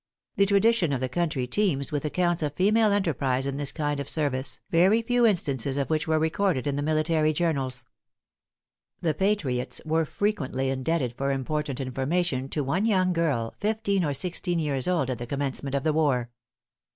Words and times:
The 0.35 0.47
tradition 0.47 0.93
of 0.93 0.99
the 0.99 1.07
country 1.07 1.45
teems 1.45 1.91
with 1.91 2.03
accounts 2.05 2.41
of 2.41 2.55
female 2.55 2.91
enterprise 2.91 3.45
in 3.45 3.57
this 3.57 3.71
kind 3.71 3.99
of 3.99 4.09
service, 4.09 4.59
very 4.71 5.03
few 5.03 5.27
instances 5.27 5.77
of 5.77 5.91
which 5.91 6.07
were 6.07 6.17
recorded 6.17 6.65
in 6.65 6.75
the 6.75 6.81
military 6.81 7.33
journals. 7.33 7.85
The 9.01 9.13
patriots 9.13 9.79
were 9.85 10.05
frequently 10.05 10.71
indebted 10.71 11.13
for 11.13 11.29
important 11.31 11.79
information 11.79 12.49
to 12.49 12.63
one 12.63 12.87
young 12.87 13.13
girl, 13.13 13.53
fifteen 13.59 14.03
or 14.03 14.15
sixteen 14.15 14.57
years 14.57 14.87
old 14.87 15.11
at 15.11 15.19
the 15.19 15.27
commencement 15.27 15.75
of 15.75 15.83
the 15.83 15.93
war. 15.93 16.31